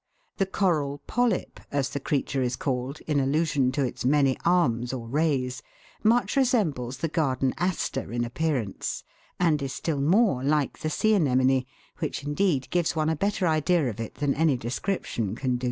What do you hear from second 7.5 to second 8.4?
aster in